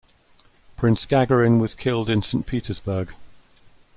Prince 0.77 1.05
Gagarin 1.05 1.59
was 1.59 1.75
killed 1.75 2.09
in 2.09 2.23
Saint 2.23 2.47
Petersburg. 2.47 3.13